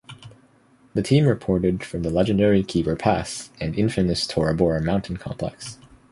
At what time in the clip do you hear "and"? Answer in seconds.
3.59-3.77